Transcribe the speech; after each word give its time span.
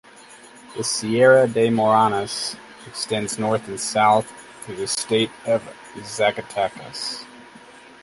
The 0.75 0.83
Sierra 0.83 1.47
de 1.47 1.69
Morones 1.69 2.55
extends 2.87 3.37
north 3.37 3.67
and 3.67 3.79
south 3.79 4.33
through 4.65 4.77
the 4.77 4.87
state 4.87 5.29
of 5.45 5.61
Zacatecas. 6.03 7.23